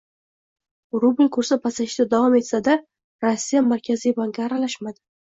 Rubl 1.01 1.27
kursi 1.35 1.57
pasayishda 1.65 2.05
davom 2.13 2.37
etsa 2.39 2.63
-da, 2.69 2.79
Rossiya 3.27 3.63
Markaziy 3.67 4.15
banki 4.23 4.43
aralashmadi 4.49 4.99